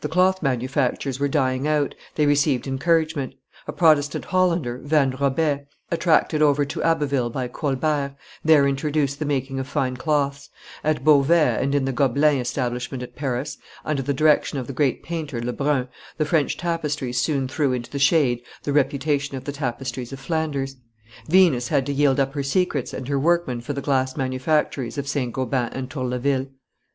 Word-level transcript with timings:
The 0.00 0.08
cloth 0.08 0.42
manufactures 0.42 1.20
were 1.20 1.28
dying 1.28 1.68
out, 1.68 1.94
they 2.14 2.24
received 2.24 2.66
encouragement; 2.66 3.34
a 3.66 3.72
Protestant 3.74 4.24
Hollander, 4.24 4.78
Van 4.78 5.10
Robais, 5.12 5.66
attracted 5.90 6.40
over 6.40 6.64
to 6.64 6.82
Abbeville 6.82 7.28
by 7.28 7.48
Colbert, 7.48 8.16
there 8.42 8.66
introduced 8.66 9.18
the 9.18 9.26
making 9.26 9.60
of 9.60 9.68
fine 9.68 9.94
cloths; 9.98 10.48
at 10.82 11.04
Beauvais 11.04 11.58
and 11.62 11.74
in 11.74 11.84
the 11.84 11.92
Gobelins 11.92 12.40
establishment 12.40 13.02
at 13.02 13.14
Paris, 13.14 13.58
under 13.84 14.00
the 14.00 14.14
direction 14.14 14.58
of 14.58 14.68
the 14.68 14.72
great 14.72 15.02
painter 15.02 15.38
Lebrun, 15.38 15.88
the 16.16 16.24
French 16.24 16.56
tapestries 16.56 17.20
soon 17.20 17.46
threw 17.46 17.74
into 17.74 17.90
the 17.90 17.98
shade 17.98 18.40
the 18.62 18.72
reputation 18.72 19.36
of 19.36 19.44
the 19.44 19.52
tapestries 19.52 20.14
of 20.14 20.18
Flanders; 20.18 20.76
Venice 21.26 21.68
had 21.68 21.84
to 21.84 21.92
yield 21.92 22.18
up 22.18 22.32
her 22.32 22.42
secrets 22.42 22.94
and 22.94 23.06
her 23.08 23.18
workmen 23.20 23.60
for 23.60 23.74
the 23.74 23.82
glass 23.82 24.16
manufactories 24.16 24.96
of 24.96 25.06
St. 25.06 25.30
Gobain 25.30 25.68
and 25.74 25.90
Tourlaville. 25.90 26.48